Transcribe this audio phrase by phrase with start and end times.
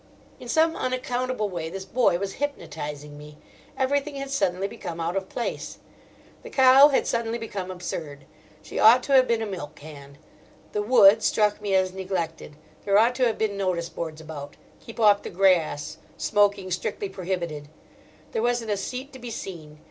[0.39, 3.37] In some unaccountable way this boy was hypnotising me.
[3.77, 5.77] Everything had suddenly become out of place.
[6.41, 8.25] The cow had suddenly become absurd:
[8.63, 10.17] she ought to have been a milk can.
[10.71, 14.99] The wood struck me as neglected: there ought to have been notice boards about, "Keep
[14.99, 17.67] off the Grass," "Smoking Strictly Prohibited":
[18.31, 19.79] there wasn't a seat to be seen.